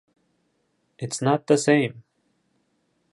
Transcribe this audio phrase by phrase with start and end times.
[0.97, 2.01] It’s not the same.